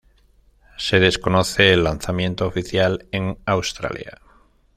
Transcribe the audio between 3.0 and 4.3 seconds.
en Australia.